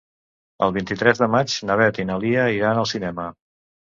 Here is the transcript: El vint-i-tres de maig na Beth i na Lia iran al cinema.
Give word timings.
El 0.67 0.71
vint-i-tres 0.77 1.19
de 1.23 1.27
maig 1.33 1.57
na 1.71 1.77
Beth 1.83 2.01
i 2.03 2.07
na 2.11 2.17
Lia 2.25 2.47
iran 2.55 2.83
al 2.85 2.91
cinema. 2.95 3.27